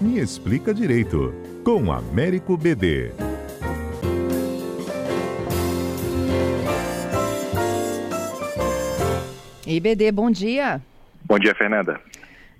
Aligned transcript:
Me 0.00 0.18
Explica 0.18 0.72
Direito, 0.72 1.34
com 1.62 1.92
Américo 1.92 2.56
BD. 2.56 3.12
E 9.66 9.78
BD, 9.78 10.10
bom 10.10 10.30
dia. 10.30 10.80
Bom 11.22 11.38
dia, 11.38 11.54
Fernanda. 11.54 12.00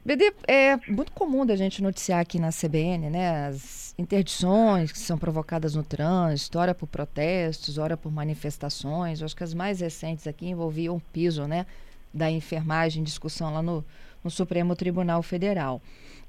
BD, 0.05 0.35
é 0.47 0.77
muito 0.87 1.13
comum 1.13 1.47
da 1.47 1.57
gente 1.57 1.83
noticiar 1.83 2.21
aqui 2.21 2.39
na 2.39 2.51
CBN, 2.51 3.09
né? 3.09 3.47
As 3.47 3.95
interdições 3.99 4.93
que 4.93 4.99
são 4.99 5.17
provocadas 5.17 5.75
no 5.75 5.83
trânsito, 5.83 6.59
ora 6.59 6.75
por 6.75 6.89
protestos, 6.89 7.79
ora 7.79 7.97
por 7.97 8.13
manifestações. 8.13 9.21
Eu 9.21 9.25
acho 9.25 9.35
que 9.35 9.45
as 9.45 9.55
mais 9.55 9.81
recentes 9.81 10.27
aqui 10.27 10.47
envolviam 10.47 10.97
o 10.97 11.01
piso, 11.01 11.47
né? 11.47 11.65
Da 12.13 12.31
enfermagem, 12.31 13.03
discussão 13.03 13.51
lá 13.55 13.63
no, 13.63 13.83
no 14.23 14.31
Supremo 14.31 14.77
Tribunal 14.77 15.23
Federal. 15.23 15.81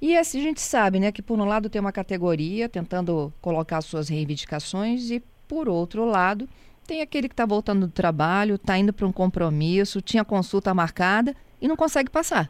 E 0.01 0.17
assim 0.17 0.39
a 0.39 0.43
gente 0.43 0.61
sabe, 0.61 0.99
né, 0.99 1.11
que 1.11 1.21
por 1.21 1.39
um 1.39 1.45
lado 1.45 1.69
tem 1.69 1.79
uma 1.79 1.91
categoria 1.91 2.67
tentando 2.67 3.31
colocar 3.41 3.81
suas 3.81 4.09
reivindicações 4.09 5.11
e 5.11 5.21
por 5.47 5.69
outro 5.69 6.05
lado 6.05 6.47
tem 6.87 7.01
aquele 7.01 7.27
que 7.27 7.33
está 7.33 7.45
voltando 7.45 7.87
do 7.87 7.93
trabalho, 7.93 8.55
está 8.55 8.77
indo 8.77 8.91
para 8.91 9.05
um 9.05 9.11
compromisso, 9.11 10.01
tinha 10.01 10.25
consulta 10.25 10.73
marcada 10.73 11.35
e 11.61 11.67
não 11.67 11.75
consegue 11.75 12.09
passar. 12.09 12.49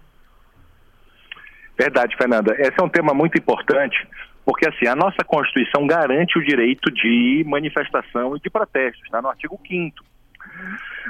Verdade, 1.77 2.15
Fernanda. 2.15 2.55
Esse 2.57 2.79
é 2.79 2.83
um 2.83 2.89
tema 2.89 3.13
muito 3.13 3.37
importante, 3.37 4.07
porque 4.45 4.67
assim, 4.67 4.87
a 4.87 4.95
nossa 4.95 5.23
Constituição 5.25 5.85
garante 5.85 6.39
o 6.39 6.45
direito 6.45 6.91
de 6.91 7.43
manifestação 7.47 8.37
e 8.37 8.39
de 8.39 8.49
protesto, 8.49 9.03
está 9.03 9.21
no 9.21 9.27
artigo 9.27 9.59
5 9.67 10.10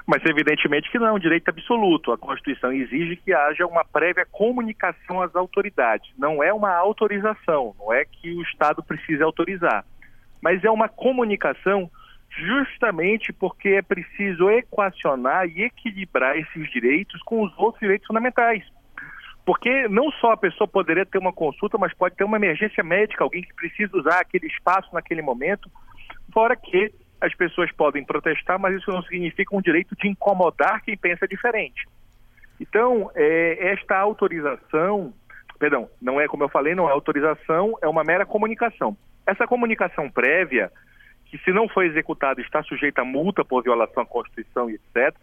mas 0.06 0.24
evidentemente 0.26 0.90
que 0.90 1.00
não 1.00 1.08
é 1.08 1.12
um 1.12 1.20
direito 1.20 1.50
absoluto. 1.50 2.12
A 2.12 2.18
Constituição 2.18 2.72
exige 2.72 3.16
que 3.16 3.34
haja 3.34 3.66
uma 3.66 3.84
prévia 3.84 4.26
comunicação 4.32 5.22
às 5.22 5.36
autoridades. 5.36 6.12
Não 6.18 6.44
é 6.44 6.54
uma 6.54 6.74
autorização, 6.76 7.76
não 7.80 7.94
é 7.94 8.06
que 8.06 8.32
o 8.32 8.42
Estado 8.42 8.84
precise 8.84 9.22
autorizar, 9.22 9.86
mas 10.42 10.64
é 10.64 10.70
uma 10.70 10.90
comunicação 10.90 11.90
justamente 12.30 13.34
porque 13.34 13.70
é 13.70 13.82
preciso 13.82 14.50
equacionar 14.50 15.48
e 15.48 15.64
equilibrar 15.64 16.38
esses 16.38 16.72
direitos 16.72 17.22
com 17.24 17.44
os 17.44 17.54
outros 17.58 17.82
direitos 17.82 18.08
fundamentais. 18.08 18.64
Porque 19.46 19.88
não 19.88 20.12
só 20.12 20.32
a 20.32 20.38
pessoa 20.38 20.68
poderia 20.68 21.06
ter 21.06 21.18
uma 21.18 21.34
consulta, 21.34 21.78
mas 21.78 21.94
pode 21.94 22.16
ter 22.16 22.24
uma 22.24 22.38
emergência 22.38 22.84
médica, 22.84 23.24
alguém 23.24 23.42
que 23.42 23.54
precisa 23.54 23.98
usar 23.98 24.20
aquele 24.20 24.48
espaço 24.48 24.94
naquele 24.94 25.22
momento, 25.22 25.70
fora 26.32 26.56
que 26.56 26.94
as 27.22 27.34
pessoas 27.36 27.72
podem 27.72 28.04
protestar, 28.04 28.60
mas 28.60 28.76
isso 28.76 28.92
não 28.92 29.04
significa 29.04 29.56
um 29.56 29.62
direito 29.62 29.96
de 29.96 30.08
incomodar 30.08 30.82
quem 30.84 30.98
pensa 30.98 31.28
diferente. 31.28 31.88
Então, 32.60 33.12
é, 33.16 33.72
esta 33.74 33.98
autorização, 33.98 35.14
perdão, 35.60 35.88
não 36.02 36.20
é 36.20 36.28
como 36.28 36.44
eu 36.44 36.50
falei, 36.50 36.74
não 36.74 36.90
é 36.90 36.92
autorização, 36.92 37.78
é 37.82 37.88
uma 37.88 38.04
mera 38.04 38.26
comunicação. 38.26 38.98
Essa 39.26 39.46
comunicação 39.46 40.10
prévia, 40.10 40.72
que 41.26 41.38
se 41.40 41.52
não 41.52 41.70
for 41.70 41.86
executada 41.86 42.42
está 42.42 42.64
sujeita 42.64 43.02
a 43.02 43.06
multa 43.06 43.46
por 43.46 43.64
violação 43.64 44.04
à 44.04 44.06
Constituição 44.06 44.70
e 44.70 44.74
etc., 44.74 45.16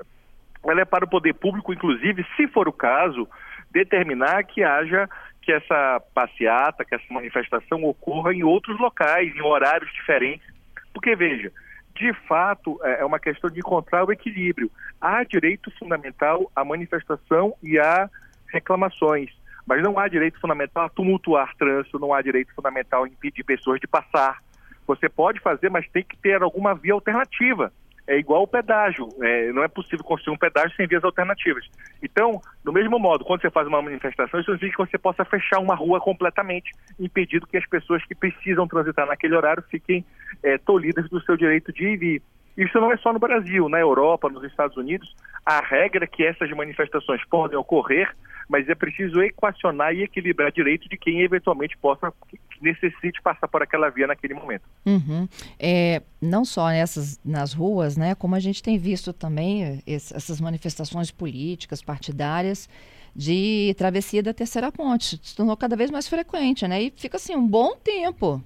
ela 0.65 0.81
é 0.81 0.85
para 0.85 1.05
o 1.05 1.09
poder 1.09 1.35
público, 1.35 1.73
inclusive, 1.73 2.25
se 2.37 2.47
for 2.49 2.69
o 2.69 2.73
caso, 2.73 3.29
determinar 3.71 4.45
que 4.45 4.63
haja 4.63 5.09
que 5.43 5.53
essa 5.53 6.03
passeata, 6.15 6.85
que 6.85 6.95
essa 6.95 7.05
manifestação 7.11 7.83
ocorra 7.85 8.35
em 8.35 8.43
outros 8.43 8.79
locais, 8.79 9.35
em 9.35 9.41
horários 9.41 9.93
diferentes. 9.93 10.47
Porque, 10.93 11.15
veja, 11.17 11.53
de 11.99 12.13
fato, 12.27 12.79
é, 12.83 13.01
é 13.01 13.05
uma 13.05 13.19
questão 13.19 13.51
de 13.51 13.59
encontrar 13.59 14.05
o 14.05 14.13
equilíbrio. 14.13 14.71
Há 15.01 15.25
direito 15.25 15.71
fundamental 15.79 16.51
à 16.55 16.65
manifestação 16.65 17.55
e 17.63 17.79
a 17.79 18.09
reclamações, 18.53 19.31
mas 19.67 19.83
não 19.83 19.99
há 19.99 20.09
direito 20.09 20.41
fundamental 20.41 20.85
a 20.85 20.89
tumultuar 20.89 21.55
trânsito, 21.57 21.99
não 21.99 22.15
há 22.15 22.23
direito 22.23 22.55
fundamental 22.55 23.05
a 23.05 23.09
impedir 23.09 23.43
pessoas 23.43 23.81
de 23.81 23.87
passar. 23.87 24.39
Você 24.87 25.09
pode 25.09 25.41
fazer, 25.41 25.71
mas 25.71 25.89
tem 25.91 26.03
que 26.03 26.17
ter 26.17 26.41
alguma 26.41 26.75
via 26.75 26.95
alternativa 26.95 27.73
é 28.09 28.19
igual 28.19 28.43
o 28.43 28.49
pedágio. 28.49 29.07
É, 29.23 29.53
não 29.53 29.63
é 29.63 29.69
possível 29.69 30.03
construir 30.03 30.35
um 30.35 30.39
pedágio 30.39 30.75
sem 30.75 30.87
vias 30.87 31.05
alternativas. 31.05 31.65
Então, 32.03 32.41
do 32.65 32.73
mesmo 32.73 32.99
modo, 32.99 33.23
quando 33.23 33.43
você 33.43 33.51
faz 33.51 33.69
uma 33.69 33.83
manifestação, 33.83 34.41
isso 34.41 34.51
significa 34.53 34.85
que 34.85 34.91
você 34.91 34.99
possa 34.99 35.25
fechar 35.27 35.61
uma 35.61 35.75
rua 35.75 36.01
completamente, 36.01 36.73
impedindo 36.99 37.47
que 37.47 37.59
as 37.59 37.67
pessoas 37.69 38.03
que 38.07 38.15
precisam 38.15 38.67
transitar 38.67 39.07
naquele 39.07 39.37
horário 39.37 39.63
fiquem 39.71 40.05
é, 40.43 40.57
tolhidas 40.57 41.09
do 41.11 41.21
seu 41.21 41.37
direito 41.37 41.71
de 41.71 41.85
ir 41.85 41.93
e 41.93 41.97
vir. 41.97 42.23
Isso 42.57 42.81
não 42.81 42.91
é 42.91 42.97
só 42.97 43.13
no 43.13 43.21
Brasil, 43.21 43.69
na 43.69 43.79
Europa, 43.79 44.29
nos 44.29 44.43
Estados 44.43 44.77
Unidos. 44.77 45.15
A 45.47 45.61
regra 45.61 46.05
é 46.05 46.09
que 46.09 46.25
essas 46.25 46.51
manifestações 46.51 47.25
podem 47.27 47.57
ocorrer, 47.57 48.11
mas 48.49 48.69
é 48.69 48.75
preciso 48.75 49.23
equacionar 49.23 49.95
e 49.95 50.03
equilibrar 50.03 50.51
direito 50.51 50.89
de 50.89 50.97
quem 50.97 51.21
eventualmente 51.21 51.77
possa 51.77 52.13
necessite 52.63 53.21
passar 53.23 53.49
por 53.49 53.63
aquela 53.63 53.89
via 53.91 54.07
naquele 54.07 54.35
momento. 54.35 54.63
Uhum. 54.87 55.29
É, 55.59 56.03
não 56.21 56.45
só 56.45 56.69
nessas 56.69 57.21
nas 57.25 57.53
ruas, 57.53 57.97
né, 57.97 58.15
como 58.15 58.35
a 58.35 58.41
gente 58.41 58.63
tem 58.63 58.79
visto 58.79 59.13
também 59.13 59.83
esse, 59.87 60.15
essas 60.15 60.41
manifestações 60.41 61.11
políticas, 61.11 61.83
partidárias 61.83 62.69
de 63.15 63.75
travessia 63.77 64.23
da 64.23 64.33
terceira 64.33 64.71
ponte, 64.71 65.19
se 65.23 65.37
tornou 65.37 65.57
cada 65.57 65.75
vez 65.75 65.91
mais 65.91 66.07
frequente, 66.07 66.69
né? 66.69 66.83
E 66.83 66.93
fica 66.97 67.17
assim 67.17 67.35
um 67.35 67.47
bom 67.47 67.75
tempo 67.77 68.43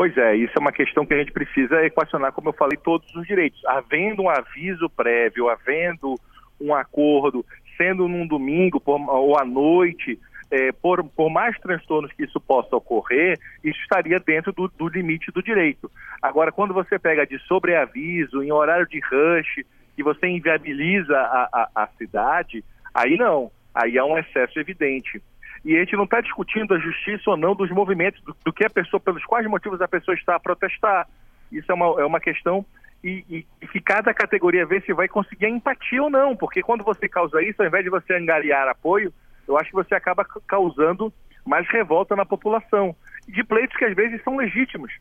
Pois 0.00 0.16
é, 0.16 0.34
isso 0.34 0.54
é 0.56 0.58
uma 0.58 0.72
questão 0.72 1.04
que 1.04 1.12
a 1.12 1.18
gente 1.18 1.30
precisa 1.30 1.84
equacionar, 1.84 2.32
como 2.32 2.48
eu 2.48 2.54
falei, 2.54 2.78
todos 2.82 3.14
os 3.14 3.26
direitos. 3.26 3.62
Havendo 3.66 4.22
um 4.22 4.30
aviso 4.30 4.88
prévio, 4.88 5.50
havendo 5.50 6.14
um 6.58 6.74
acordo, 6.74 7.44
sendo 7.76 8.08
num 8.08 8.26
domingo 8.26 8.82
ou 8.86 9.38
à 9.38 9.44
noite, 9.44 10.18
é, 10.50 10.72
por, 10.72 11.04
por, 11.04 11.30
mais 11.30 11.58
transtornos 11.58 12.12
que 12.12 12.24
isso 12.24 12.40
possa 12.40 12.74
ocorrer, 12.76 13.38
isso 13.62 13.80
estaria 13.80 14.18
dentro 14.18 14.52
do, 14.52 14.68
do 14.68 14.88
limite 14.88 15.30
do 15.30 15.42
direito. 15.42 15.90
Agora, 16.20 16.50
quando 16.50 16.74
você 16.74 16.98
pega 16.98 17.26
de 17.26 17.38
sobreaviso, 17.46 18.42
em 18.42 18.50
horário 18.50 18.86
de 18.86 19.00
rush, 19.00 19.64
e 19.96 20.02
você 20.02 20.26
inviabiliza 20.26 21.16
a, 21.16 21.48
a, 21.52 21.82
a 21.82 21.86
cidade, 21.98 22.64
aí 22.94 23.16
não, 23.16 23.50
aí 23.74 23.96
é 23.96 24.04
um 24.04 24.18
excesso 24.18 24.58
evidente 24.58 25.22
e 25.64 25.76
a 25.76 25.80
gente 25.80 25.96
não 25.96 26.04
está 26.04 26.20
discutindo 26.20 26.74
a 26.74 26.78
justiça 26.78 27.30
ou 27.30 27.36
não 27.36 27.54
dos 27.54 27.70
movimentos, 27.70 28.20
do, 28.22 28.34
do, 28.44 28.52
que 28.52 28.64
a 28.64 28.70
pessoa, 28.70 28.98
pelos 28.98 29.24
quais 29.24 29.46
motivos 29.46 29.80
a 29.80 29.88
pessoa 29.88 30.14
está 30.14 30.36
a 30.36 30.40
protestar. 30.40 31.06
Isso 31.52 31.70
é 31.70 31.74
uma, 31.74 32.00
é 32.00 32.04
uma 32.04 32.20
questão 32.20 32.64
e, 33.04 33.24
e, 33.28 33.46
e 33.60 33.66
que 33.66 33.80
cada 33.80 34.12
categoria 34.14 34.64
vê 34.64 34.80
se 34.80 34.92
vai 34.92 35.08
conseguir 35.08 35.46
a 35.46 35.50
empatia 35.50 36.02
ou 36.02 36.10
não, 36.10 36.34
porque 36.34 36.62
quando 36.62 36.84
você 36.84 37.08
causa 37.08 37.42
isso, 37.42 37.60
ao 37.60 37.68
invés 37.68 37.84
de 37.84 37.90
você 37.90 38.14
angariar 38.14 38.68
apoio, 38.68 39.12
eu 39.46 39.58
acho 39.58 39.70
que 39.70 39.76
você 39.76 39.94
acaba 39.94 40.24
causando 40.46 41.12
mais 41.46 41.68
revolta 41.68 42.14
na 42.14 42.24
população, 42.24 42.94
de 43.26 43.42
pleitos 43.44 43.76
que 43.76 43.84
às 43.84 43.94
vezes 43.94 44.22
são 44.22 44.36
legítimos. 44.36 44.92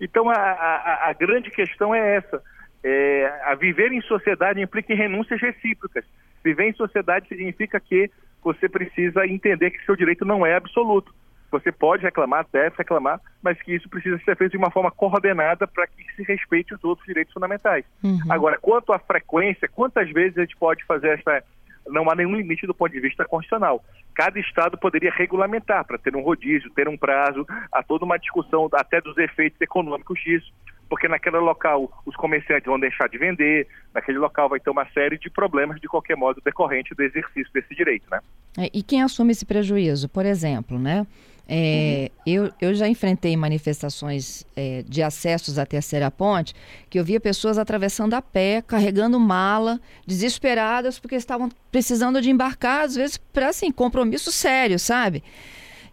Então 0.00 0.28
a, 0.28 0.34
a, 0.34 1.10
a 1.10 1.12
grande 1.12 1.50
questão 1.50 1.94
é 1.94 2.16
essa. 2.16 2.42
É, 2.82 3.40
a 3.44 3.54
viver 3.54 3.92
em 3.92 4.02
sociedade 4.02 4.60
implica 4.60 4.92
em 4.92 4.96
renúncias 4.96 5.40
recíprocas. 5.40 6.04
Viver 6.44 6.68
em 6.68 6.74
sociedade 6.74 7.26
significa 7.28 7.80
que 7.80 8.10
você 8.42 8.68
precisa 8.68 9.26
entender 9.26 9.70
que 9.70 9.84
seu 9.86 9.96
direito 9.96 10.24
não 10.24 10.44
é 10.44 10.54
absoluto. 10.54 11.14
Você 11.50 11.70
pode 11.70 12.02
reclamar, 12.02 12.44
deve 12.52 12.74
reclamar, 12.76 13.20
mas 13.40 13.60
que 13.62 13.74
isso 13.74 13.88
precisa 13.88 14.18
ser 14.18 14.36
feito 14.36 14.50
de 14.50 14.56
uma 14.58 14.70
forma 14.70 14.90
coordenada 14.90 15.66
para 15.66 15.86
que 15.86 16.04
se 16.16 16.22
respeite 16.24 16.74
os 16.74 16.82
outros 16.82 17.06
direitos 17.06 17.32
fundamentais. 17.32 17.84
Uhum. 18.02 18.18
Agora, 18.28 18.58
quanto 18.58 18.92
à 18.92 18.98
frequência, 18.98 19.68
quantas 19.68 20.10
vezes 20.10 20.36
a 20.36 20.40
gente 20.42 20.56
pode 20.56 20.84
fazer 20.84 21.18
essa. 21.18 21.44
Não 21.86 22.10
há 22.10 22.14
nenhum 22.14 22.34
limite 22.34 22.66
do 22.66 22.74
ponto 22.74 22.92
de 22.92 23.00
vista 23.00 23.24
constitucional. 23.24 23.84
Cada 24.14 24.38
Estado 24.38 24.78
poderia 24.78 25.12
regulamentar 25.12 25.84
para 25.84 25.98
ter 25.98 26.14
um 26.16 26.22
rodízio, 26.22 26.70
ter 26.70 26.88
um 26.88 26.96
prazo, 26.96 27.46
há 27.70 27.82
toda 27.82 28.04
uma 28.04 28.18
discussão 28.18 28.68
até 28.72 29.00
dos 29.00 29.16
efeitos 29.18 29.60
econômicos 29.60 30.20
disso 30.22 30.52
porque 30.88 31.08
naquele 31.08 31.38
local 31.38 31.90
os 32.06 32.14
comerciantes 32.14 32.66
vão 32.66 32.78
deixar 32.78 33.08
de 33.08 33.18
vender, 33.18 33.66
naquele 33.92 34.18
local 34.18 34.48
vai 34.48 34.60
ter 34.60 34.70
uma 34.70 34.86
série 34.90 35.18
de 35.18 35.30
problemas, 35.30 35.80
de 35.80 35.88
qualquer 35.88 36.16
modo, 36.16 36.40
decorrente 36.44 36.94
do 36.94 37.02
exercício 37.02 37.52
desse 37.52 37.74
direito, 37.74 38.04
né? 38.10 38.20
É, 38.56 38.70
e 38.72 38.82
quem 38.82 39.02
assume 39.02 39.32
esse 39.32 39.44
prejuízo? 39.44 40.08
Por 40.08 40.24
exemplo, 40.24 40.78
né? 40.78 41.06
É, 41.46 42.10
uhum. 42.26 42.32
eu, 42.32 42.52
eu 42.58 42.74
já 42.74 42.88
enfrentei 42.88 43.36
manifestações 43.36 44.46
é, 44.56 44.82
de 44.88 45.02
acessos 45.02 45.58
à 45.58 45.66
terceira 45.66 46.10
ponte 46.10 46.54
que 46.88 46.98
eu 46.98 47.04
via 47.04 47.20
pessoas 47.20 47.58
atravessando 47.58 48.14
a 48.14 48.22
pé, 48.22 48.62
carregando 48.66 49.20
mala, 49.20 49.78
desesperadas 50.06 50.98
porque 50.98 51.16
estavam 51.16 51.50
precisando 51.70 52.22
de 52.22 52.30
embarcar, 52.30 52.84
às 52.84 52.94
vezes, 52.94 53.18
para 53.18 53.50
assim, 53.50 53.70
compromisso 53.70 54.32
sério, 54.32 54.78
sabe? 54.78 55.22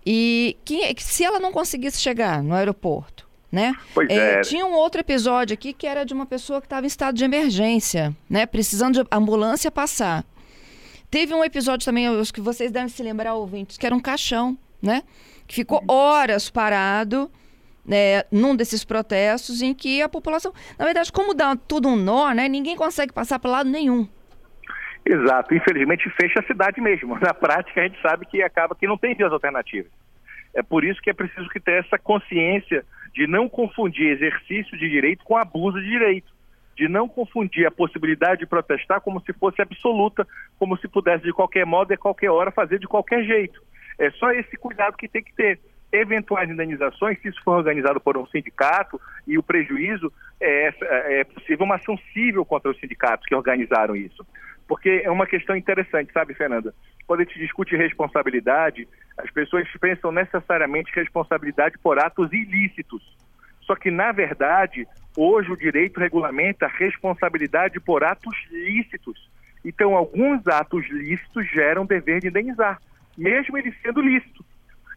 E 0.05 0.57
que, 0.63 0.95
se 0.99 1.23
ela 1.23 1.39
não 1.39 1.51
conseguisse 1.51 1.99
chegar 1.99 2.41
no 2.41 2.55
aeroporto, 2.55 3.27
né? 3.51 3.73
É, 4.09 4.15
é. 4.15 4.41
Tinha 4.41 4.65
um 4.65 4.73
outro 4.73 5.01
episódio 5.01 5.53
aqui 5.53 5.73
que 5.73 5.85
era 5.85 6.05
de 6.05 6.13
uma 6.13 6.25
pessoa 6.25 6.61
que 6.61 6.65
estava 6.65 6.85
em 6.85 6.87
estado 6.87 7.15
de 7.15 7.25
emergência, 7.25 8.15
né? 8.29 8.45
Precisando 8.45 9.03
de 9.03 9.09
ambulância 9.11 9.69
passar. 9.69 10.25
Teve 11.09 11.33
um 11.33 11.43
episódio 11.43 11.83
também, 11.83 12.07
acho 12.07 12.33
que 12.33 12.39
vocês 12.39 12.71
devem 12.71 12.87
se 12.87 13.03
lembrar, 13.03 13.35
ouvintes, 13.35 13.77
que 13.77 13.85
era 13.85 13.93
um 13.93 13.99
caixão, 13.99 14.57
né? 14.81 15.03
Que 15.51 15.55
ficou 15.55 15.83
horas 15.85 16.49
parado 16.49 17.29
né, 17.85 18.23
num 18.31 18.55
desses 18.55 18.85
protestos 18.85 19.61
em 19.61 19.73
que 19.73 20.01
a 20.01 20.07
população, 20.07 20.53
na 20.79 20.85
verdade, 20.85 21.11
como 21.11 21.33
dá 21.33 21.57
tudo 21.57 21.89
um 21.89 21.97
nó, 21.97 22.31
né? 22.31 22.47
Ninguém 22.47 22.77
consegue 22.77 23.11
passar 23.11 23.37
para 23.37 23.51
lado 23.51 23.69
nenhum. 23.69 24.07
Exato. 25.05 25.53
Infelizmente 25.53 26.09
fecha 26.11 26.39
a 26.39 26.43
cidade 26.43 26.79
mesmo. 26.79 27.15
Na 27.19 27.33
prática 27.33 27.81
a 27.81 27.83
gente 27.83 28.01
sabe 28.01 28.25
que 28.27 28.41
acaba 28.41 28.75
que 28.75 28.87
não 28.87 28.97
tem 28.97 29.13
vias 29.13 29.33
alternativas. 29.33 29.91
É 30.53 30.63
por 30.63 30.85
isso 30.85 31.01
que 31.01 31.09
é 31.09 31.13
preciso 31.13 31.49
que 31.49 31.59
ter 31.59 31.83
essa 31.83 31.99
consciência 31.99 32.85
de 33.13 33.27
não 33.27 33.49
confundir 33.49 34.07
exercício 34.07 34.77
de 34.77 34.89
direito 34.89 35.25
com 35.25 35.35
abuso 35.35 35.81
de 35.81 35.89
direito, 35.89 36.31
de 36.77 36.87
não 36.87 37.09
confundir 37.09 37.67
a 37.67 37.71
possibilidade 37.71 38.39
de 38.39 38.45
protestar 38.45 39.01
como 39.01 39.19
se 39.19 39.33
fosse 39.33 39.61
absoluta, 39.61 40.25
como 40.57 40.77
se 40.77 40.87
pudesse 40.87 41.25
de 41.25 41.33
qualquer 41.33 41.65
modo 41.65 41.91
e 41.91 41.95
a 41.95 41.97
qualquer 41.97 42.31
hora 42.31 42.51
fazer 42.51 42.79
de 42.79 42.87
qualquer 42.87 43.25
jeito. 43.25 43.61
É 44.01 44.09
só 44.09 44.31
esse 44.31 44.57
cuidado 44.57 44.97
que 44.97 45.07
tem 45.07 45.23
que 45.23 45.33
ter. 45.35 45.59
Eventuais 45.91 46.49
indenizações, 46.49 47.21
se 47.21 47.27
isso 47.27 47.43
for 47.43 47.57
organizado 47.57 47.99
por 47.99 48.17
um 48.17 48.25
sindicato 48.25 48.99
e 49.27 49.37
o 49.37 49.43
prejuízo, 49.43 50.11
é, 50.39 50.73
é 51.19 51.23
possível 51.25 51.65
uma 51.65 51.75
ação 51.75 51.95
civil 52.11 52.43
contra 52.45 52.71
os 52.71 52.79
sindicatos 52.79 53.27
que 53.27 53.35
organizaram 53.35 53.95
isso. 53.95 54.25
Porque 54.67 55.01
é 55.03 55.11
uma 55.11 55.27
questão 55.27 55.55
interessante, 55.55 56.11
sabe, 56.13 56.33
Fernanda? 56.33 56.73
Quando 57.05 57.19
a 57.19 57.23
gente 57.25 57.37
discute 57.37 57.75
responsabilidade, 57.75 58.87
as 59.17 59.29
pessoas 59.29 59.67
pensam 59.79 60.11
necessariamente 60.11 60.91
responsabilidade 60.95 61.77
por 61.77 61.99
atos 61.99 62.31
ilícitos. 62.31 63.03
Só 63.61 63.75
que, 63.75 63.91
na 63.91 64.11
verdade, 64.11 64.87
hoje 65.15 65.51
o 65.51 65.57
direito 65.57 65.99
regulamenta 65.99 66.67
responsabilidade 66.67 67.79
por 67.79 68.03
atos 68.03 68.35
lícitos. 68.49 69.29
Então, 69.63 69.95
alguns 69.95 70.47
atos 70.47 70.89
lícitos 70.89 71.47
geram 71.51 71.85
dever 71.85 72.21
de 72.21 72.29
indenizar, 72.29 72.79
mesmo 73.21 73.57
ele 73.57 73.73
sendo 73.81 74.01
lícito. 74.01 74.43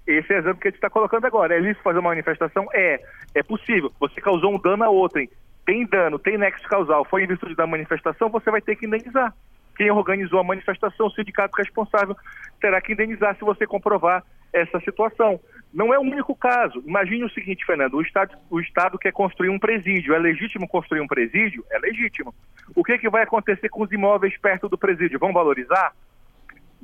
Esse 0.06 0.32
é 0.32 0.36
o 0.36 0.38
exemplo 0.38 0.60
que 0.60 0.68
a 0.68 0.70
gente 0.70 0.78
está 0.78 0.90
colocando 0.90 1.26
agora. 1.26 1.54
É 1.54 1.60
lícito 1.60 1.82
fazer 1.82 1.98
uma 1.98 2.10
manifestação? 2.10 2.66
É. 2.72 3.00
É 3.34 3.42
possível. 3.42 3.92
Você 4.00 4.20
causou 4.20 4.54
um 4.54 4.58
dano 4.58 4.84
a 4.84 4.90
outrem. 4.90 5.28
Tem 5.66 5.86
dano, 5.86 6.18
tem 6.18 6.36
nexo 6.36 6.68
causal, 6.68 7.06
foi 7.06 7.24
em 7.24 7.26
virtude 7.26 7.54
da 7.54 7.66
manifestação, 7.66 8.28
você 8.28 8.50
vai 8.50 8.60
ter 8.60 8.76
que 8.76 8.84
indenizar 8.84 9.32
quem 9.76 9.90
organizou 9.90 10.38
a 10.38 10.44
manifestação, 10.44 11.06
o 11.06 11.10
sindicato 11.10 11.56
responsável, 11.56 12.16
terá 12.60 12.80
que 12.80 12.92
indenizar 12.92 13.34
se 13.36 13.44
você 13.44 13.66
comprovar 13.66 14.22
essa 14.52 14.78
situação. 14.80 15.40
Não 15.72 15.92
é 15.92 15.98
o 15.98 16.02
único 16.02 16.36
caso. 16.36 16.82
Imagine 16.86 17.24
o 17.24 17.30
seguinte, 17.30 17.66
Fernando: 17.66 17.94
o 17.94 18.02
Estado, 18.02 18.36
o 18.48 18.60
Estado 18.60 18.98
quer 18.98 19.12
construir 19.12 19.48
um 19.48 19.58
presídio. 19.58 20.14
É 20.14 20.18
legítimo 20.18 20.68
construir 20.68 21.00
um 21.00 21.06
presídio? 21.06 21.64
É 21.70 21.78
legítimo. 21.78 22.32
O 22.74 22.84
que, 22.84 22.96
que 22.98 23.10
vai 23.10 23.24
acontecer 23.24 23.68
com 23.68 23.82
os 23.82 23.90
imóveis 23.90 24.36
perto 24.38 24.68
do 24.68 24.78
presídio? 24.78 25.18
Vão 25.18 25.32
valorizar? 25.32 25.92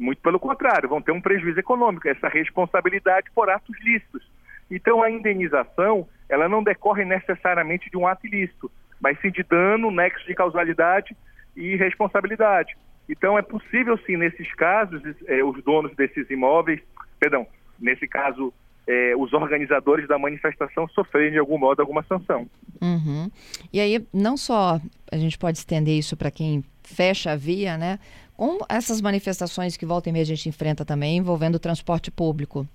Muito 0.01 0.23
pelo 0.23 0.41
contrário, 0.41 0.89
vão 0.89 1.03
ter 1.03 1.13
um 1.13 1.21
prejuízo 1.21 1.61
econômico, 1.61 2.09
essa 2.09 2.27
responsabilidade 2.27 3.31
por 3.35 3.51
atos 3.51 3.77
lícitos. 3.85 4.27
Então, 4.71 5.03
a 5.03 5.11
indenização, 5.11 6.09
ela 6.27 6.49
não 6.49 6.63
decorre 6.63 7.05
necessariamente 7.05 7.91
de 7.91 7.99
um 7.99 8.07
ato 8.07 8.27
ilícito, 8.27 8.73
mas 8.99 9.21
sim 9.21 9.31
de 9.31 9.43
dano, 9.43 9.91
nexo 9.91 10.27
de 10.27 10.35
causalidade 10.35 11.15
e 11.55 11.77
responsabilidade. 11.77 12.75
Então, 13.11 13.39
é 13.39 13.43
possível, 13.43 13.99
sim, 14.07 14.17
nesses 14.17 14.51
casos, 14.55 15.03
é, 15.27 15.45
os 15.45 15.63
donos 15.63 15.95
desses 15.95 16.31
imóveis, 16.31 16.81
perdão, 17.19 17.47
nesse 17.79 18.09
caso, 18.09 18.55
é, 18.87 19.15
os 19.15 19.35
organizadores 19.35 20.09
da 20.09 20.19
manifestação 20.19 20.89
sofrerem 20.89 21.33
de 21.33 21.39
algum 21.39 21.59
modo 21.59 21.81
alguma 21.81 22.03
sanção. 22.05 22.49
Uhum. 22.81 23.31
E 23.71 23.79
aí, 23.79 24.03
não 24.15 24.39
só 24.39 24.81
a 25.13 25.17
gente 25.19 25.37
pode 25.37 25.59
estender 25.59 25.99
isso 25.99 26.17
para 26.17 26.31
quem 26.31 26.65
fecha 26.83 27.33
a 27.33 27.37
via, 27.37 27.77
né? 27.77 27.99
Com 28.41 28.57
essas 28.71 29.03
manifestações 29.03 29.77
que 29.77 29.85
volta 29.85 30.09
e 30.09 30.13
meia 30.13 30.23
a 30.23 30.27
gente 30.27 30.49
enfrenta 30.49 30.83
também 30.83 31.19
envolvendo 31.19 31.57
o 31.57 31.59
transporte 31.59 32.11
público. 32.11 32.67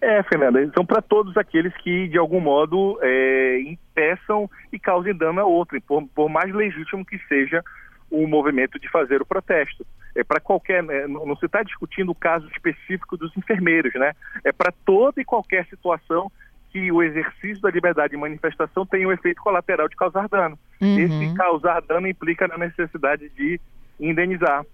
É, 0.00 0.20
Fernanda, 0.24 0.68
são 0.74 0.84
para 0.84 1.00
todos 1.00 1.36
aqueles 1.36 1.72
que, 1.76 2.08
de 2.08 2.18
algum 2.18 2.40
modo, 2.40 2.98
é, 3.00 3.60
impeçam 3.60 4.50
e 4.72 4.76
causem 4.80 5.16
dano 5.16 5.40
a 5.40 5.44
outro, 5.44 5.80
por, 5.82 6.04
por, 6.08 6.28
mais 6.28 6.52
legítimo 6.52 7.06
que 7.06 7.20
seja 7.28 7.62
o 8.10 8.26
movimento 8.26 8.80
de 8.80 8.90
fazer 8.90 9.22
o 9.22 9.24
protesto. 9.24 9.86
É 10.12 10.24
para 10.24 10.40
qualquer, 10.40 10.82
né, 10.82 11.06
não 11.06 11.36
se 11.36 11.46
está 11.46 11.62
discutindo 11.62 12.10
o 12.10 12.14
caso 12.16 12.48
específico 12.48 13.16
dos 13.16 13.30
enfermeiros, 13.36 13.94
né? 13.94 14.12
É 14.42 14.50
para 14.50 14.72
toda 14.84 15.20
e 15.20 15.24
qualquer 15.24 15.66
situação 15.66 16.32
que 16.72 16.90
o 16.90 17.00
exercício 17.00 17.62
da 17.62 17.70
liberdade 17.70 18.10
de 18.10 18.16
manifestação 18.16 18.84
tem 18.84 19.06
o 19.06 19.10
um 19.10 19.12
efeito 19.12 19.40
colateral 19.40 19.88
de 19.88 19.94
causar 19.94 20.28
dano. 20.28 20.58
Uhum. 20.80 20.98
Esse 20.98 21.34
causar 21.36 21.80
dano 21.82 22.08
implica 22.08 22.48
na 22.48 22.58
necessidade 22.58 23.28
de 23.36 23.60
indenizar. 24.00 24.64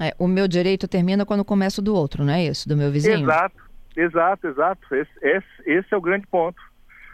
É, 0.00 0.14
o 0.18 0.26
meu 0.26 0.48
direito 0.48 0.88
termina 0.88 1.24
quando 1.24 1.44
começa 1.44 1.80
o 1.80 1.84
do 1.84 1.94
outro, 1.94 2.24
não 2.24 2.32
é 2.32 2.44
isso? 2.44 2.68
Do 2.68 2.76
meu 2.76 2.90
vizinho? 2.90 3.22
Exato. 3.22 3.64
Exato, 3.96 4.48
exato. 4.48 4.94
Esse, 4.94 5.10
esse, 5.22 5.46
esse, 5.64 5.94
é 5.94 5.96
o 5.96 6.00
grande 6.00 6.26
ponto. 6.26 6.60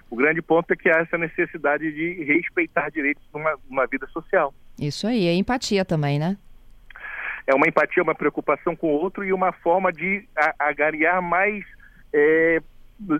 O 0.08 0.16
grande 0.16 0.40
ponto 0.42 0.72
é 0.72 0.76
que 0.76 0.88
há 0.88 1.00
essa 1.00 1.18
necessidade 1.18 1.92
de 1.92 2.24
respeitar 2.24 2.90
direitos 2.90 3.22
numa, 3.32 3.54
numa 3.68 3.86
vida 3.86 4.06
social. 4.08 4.52
Isso 4.78 5.06
aí, 5.06 5.26
é 5.26 5.34
empatia 5.34 5.84
também, 5.84 6.18
né? 6.18 6.36
É 7.46 7.54
uma 7.54 7.68
empatia, 7.68 8.02
uma 8.02 8.14
preocupação 8.14 8.74
com 8.74 8.88
o 8.88 8.98
outro 8.98 9.24
e 9.24 9.32
uma 9.32 9.52
forma 9.52 9.92
de 9.92 10.26
agariar 10.58 11.20
mais 11.20 11.64
é, 12.12 12.60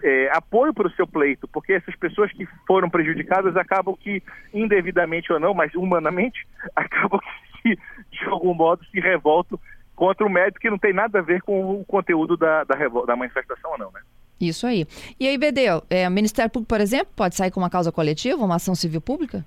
é, 0.03 0.31
apoio 0.33 0.73
para 0.75 0.89
o 0.89 0.93
seu 0.93 1.07
pleito, 1.07 1.47
porque 1.49 1.75
essas 1.75 1.95
pessoas 1.97 2.33
que 2.33 2.47
foram 2.67 2.89
prejudicadas 2.89 3.57
acabam 3.57 3.97
que, 3.97 4.23
indevidamente 4.53 5.33
ou 5.33 5.41
não, 5.41 5.55
mas 5.55 5.75
humanamente, 5.75 6.47
acabam 6.75 7.21
que, 7.21 7.50
de 7.65 8.25
algum 8.27 8.55
modo, 8.55 8.85
se 8.87 9.01
revoltam 9.01 9.59
contra 9.95 10.27
o 10.27 10.31
médico 10.31 10.61
que 10.61 10.71
não 10.71 10.79
tem 10.79 10.93
nada 10.93 11.19
a 11.19 11.23
ver 11.23 11.43
com 11.43 11.81
o 11.81 11.85
conteúdo 11.85 12.37
da, 12.37 12.65
da, 12.65 12.75
da 13.07 13.17
manifestação 13.17 13.73
ou 13.73 13.79
não, 13.79 13.93
né? 13.93 14.01
Isso 14.41 14.67
aí. 14.67 14.87
E 15.19 15.29
aí, 15.29 15.37
BD, 15.37 15.67
é, 15.91 16.09
o 16.09 16.11
Ministério 16.11 16.51
Público, 16.51 16.71
por 16.71 16.81
exemplo, 16.81 17.13
pode 17.15 17.37
sair 17.37 17.51
com 17.51 17.61
uma 17.61 17.69
causa 17.69 17.93
coletiva, 17.93 18.43
uma 18.43 18.57
ação 18.57 18.75
civil 18.75 19.01
pública? 19.01 19.45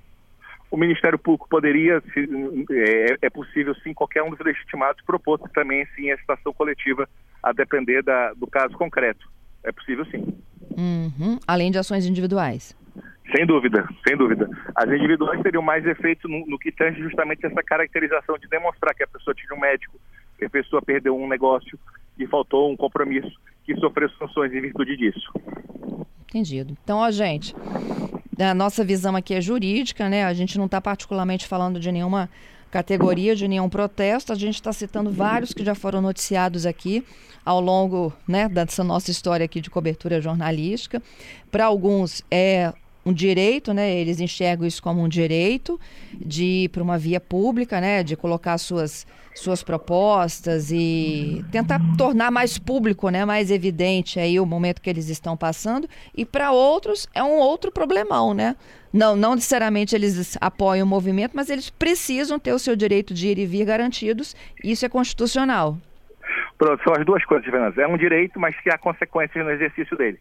O 0.69 0.77
Ministério 0.77 1.18
Público 1.18 1.48
poderia, 1.50 2.01
é, 2.71 3.18
é 3.24 3.30
possível 3.30 3.74
sim, 3.83 3.94
qualquer 3.94 4.21
um 4.21 4.30
dos 4.30 4.39
legitimados 4.39 5.04
propor 5.04 5.39
também 5.50 5.88
sim 5.95 6.12
a 6.12 6.18
situação 6.18 6.54
coletiva, 6.54 7.10
a 7.42 7.51
depender 7.51 8.04
da, 8.04 8.33
do 8.33 8.45
caso 8.45 8.75
concreto. 8.77 9.27
É 9.63 9.71
possível 9.71 10.06
sim. 10.06 10.24
Uhum. 10.77 11.39
Além 11.48 11.71
de 11.71 11.80
ações 11.80 12.06
individuais. 12.06 12.75
Sem 13.35 13.47
dúvida, 13.47 13.88
sem 14.07 14.15
dúvida. 14.15 14.47
As 14.75 14.88
individuais 14.89 15.41
teriam 15.41 15.63
mais 15.63 15.85
efeito 15.85 16.27
no, 16.27 16.45
no 16.45 16.59
que 16.59 16.71
tange 16.71 17.01
justamente 17.01 17.45
essa 17.45 17.63
caracterização 17.63 18.38
de 18.38 18.47
demonstrar 18.47 18.94
que 18.94 19.03
a 19.03 19.07
pessoa 19.07 19.33
tinha 19.33 19.56
um 19.56 19.59
médico, 19.59 20.00
que 20.38 20.45
a 20.45 20.50
pessoa 20.50 20.81
perdeu 20.81 21.18
um 21.18 21.27
negócio, 21.27 21.80
que 22.15 22.27
faltou 22.27 22.71
um 22.71 22.77
compromisso, 22.77 23.31
que 23.65 23.75
sofreu 23.77 24.09
sanções 24.12 24.53
em 24.53 24.62
virtude 24.62 24.95
disso. 24.95 25.33
Entendido. 26.30 26.77
Então, 26.83 27.00
ó, 27.00 27.09
gente, 27.09 27.56
a 28.39 28.53
nossa 28.53 28.83
visão 28.83 29.15
aqui 29.15 29.33
é 29.33 29.41
jurídica, 29.41 30.07
né? 30.09 30.25
A 30.25 30.33
gente 30.33 30.57
não 30.57 30.65
está 30.65 30.79
particularmente 30.79 31.47
falando 31.47 31.79
de 31.79 31.91
nenhuma 31.91 32.29
categoria, 32.69 33.36
de 33.36 33.47
nenhum 33.47 33.69
protesto. 33.69 34.31
A 34.31 34.36
gente 34.36 34.56
está 34.56 34.71
citando 34.71 35.12
vários 35.12 35.53
que 35.53 35.63
já 35.63 35.74
foram 35.74 36.01
noticiados 36.01 36.65
aqui 36.68 37.03
ao 37.45 37.59
longo 37.59 38.13
né, 38.27 38.47
dessa 38.47 38.83
nossa 38.83 39.12
história 39.12 39.44
aqui 39.44 39.59
de 39.59 39.69
cobertura 39.69 40.22
jornalística. 40.22 41.01
Para 41.51 41.65
alguns 41.65 42.24
é 42.31 42.74
um 43.05 43.12
direito, 43.12 43.74
né? 43.74 43.93
Eles 43.93 44.19
enxergam 44.19 44.65
isso 44.65 44.81
como 44.81 45.01
um 45.01 45.07
direito 45.07 45.79
de 46.13 46.43
ir 46.43 46.69
para 46.69 46.83
uma 46.83 46.98
via 46.98 47.19
pública, 47.19 47.81
né? 47.81 48.03
De 48.03 48.15
colocar 48.15 48.57
suas 48.57 49.05
suas 49.36 49.63
propostas 49.63 50.72
e 50.72 51.43
tentar 51.51 51.81
tornar 51.98 52.29
mais 52.29 52.60
público, 52.60 53.10
né? 53.10 53.25
Mais 53.25 53.50
evidente 53.50 54.19
aí 54.19 54.39
o 54.39 54.45
momento 54.45 54.81
que 54.81 54.89
eles 54.89 55.10
estão 55.10 55.36
passando. 55.36 55.89
E 56.15 56.24
para 56.24 56.51
outros 56.51 57.07
é 57.13 57.24
um 57.24 57.38
outro 57.38 57.72
problemão, 57.72 58.33
né? 58.33 58.55
Não, 58.91 59.15
não 59.15 59.33
necessariamente 59.33 59.95
eles 59.95 60.38
apoiam 60.39 60.86
o 60.86 60.89
movimento, 60.89 61.31
mas 61.33 61.50
eles 61.50 61.69
precisam 61.69 62.38
ter 62.38 62.53
o 62.53 62.60
seu 62.60 62.75
direito 62.75 63.13
de 63.13 63.27
ir 63.27 63.39
e 63.39 63.45
vir 63.45 63.65
garantidos. 63.65 64.36
Isso 64.63 64.86
é 64.86 64.89
constitucional. 64.89 65.77
Pronto, 66.57 66.83
são 66.83 66.93
as 66.93 67.03
duas 67.03 67.25
coisas, 67.25 67.50
Fernanda. 67.50 67.81
É 67.81 67.88
um 67.88 67.98
direito, 67.98 68.39
mas 68.39 68.55
que 68.62 68.69
há 68.69 68.77
consequências 68.77 69.43
no 69.43 69.51
exercício 69.51 69.98
dele. 69.98 70.19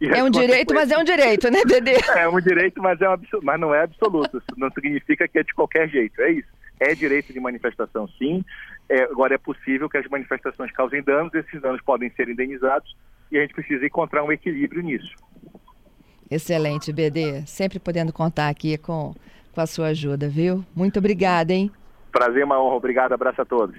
É 0.00 0.22
um 0.22 0.30
direito, 0.30 0.74
mas 0.74 0.90
é 0.90 0.98
um 0.98 1.04
direito, 1.04 1.50
né, 1.50 1.62
Dedê? 1.64 1.98
É 2.16 2.28
um 2.28 2.40
direito, 2.40 2.82
mas, 2.82 3.00
é 3.00 3.08
um 3.08 3.16
mas 3.42 3.60
não 3.60 3.74
é 3.74 3.82
absoluto. 3.82 4.38
Isso 4.38 4.58
não 4.58 4.70
significa 4.70 5.28
que 5.28 5.38
é 5.38 5.42
de 5.42 5.54
qualquer 5.54 5.88
jeito. 5.88 6.20
É 6.20 6.30
isso. 6.32 6.48
É 6.80 6.94
direito 6.94 7.32
de 7.32 7.40
manifestação, 7.40 8.08
sim. 8.18 8.44
É, 8.88 9.02
agora 9.04 9.34
é 9.34 9.38
possível 9.38 9.88
que 9.88 9.98
as 9.98 10.06
manifestações 10.08 10.72
causem 10.72 11.02
danos, 11.02 11.32
esses 11.34 11.60
danos 11.60 11.80
podem 11.82 12.10
ser 12.10 12.28
indenizados 12.28 12.96
e 13.30 13.38
a 13.38 13.40
gente 13.40 13.54
precisa 13.54 13.86
encontrar 13.86 14.24
um 14.24 14.32
equilíbrio 14.32 14.82
nisso. 14.82 15.14
Excelente, 16.30 16.92
BD. 16.92 17.46
Sempre 17.46 17.78
podendo 17.78 18.12
contar 18.12 18.48
aqui 18.48 18.76
com, 18.78 19.14
com 19.52 19.60
a 19.60 19.66
sua 19.66 19.88
ajuda, 19.88 20.28
viu? 20.28 20.64
Muito 20.74 20.98
obrigada, 20.98 21.52
hein? 21.52 21.70
Prazer, 22.10 22.44
uma 22.44 22.62
honra. 22.62 22.76
Obrigado. 22.76 23.12
Abraço 23.12 23.40
a 23.40 23.44
todos. 23.44 23.76